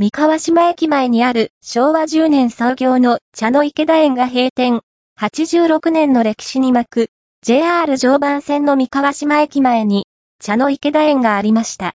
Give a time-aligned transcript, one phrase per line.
[0.00, 4.82] 三河島駅前にある昭和10年創業の茶の池田園が閉店。
[5.20, 7.10] 86年の歴史に巻く
[7.42, 10.06] JR 常磐線の三河島駅前に
[10.38, 11.86] 茶の池田園がありました。